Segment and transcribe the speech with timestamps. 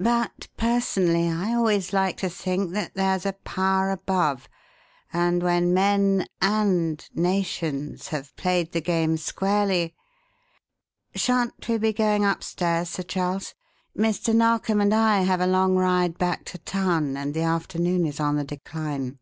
[0.00, 4.48] "But, personally, I always like to think that there's a Power above,
[5.12, 9.94] and when men and nations have played the game squarely
[11.14, 13.54] Shan't we be going upstairs, Sir Charles?
[13.94, 14.34] Mr.
[14.34, 18.36] Narkom and I have a long ride back to town, and the afternoon is on
[18.36, 19.18] the decline."